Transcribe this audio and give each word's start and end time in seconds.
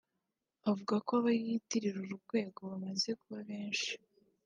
avuga 0.69 0.95
ko 1.05 1.11
aba 1.19 1.31
biyitirira 1.41 1.95
uru 1.99 2.15
rwego 2.25 2.59
bamaze 2.69 3.09
kuba 3.21 3.39
benshi 3.49 3.91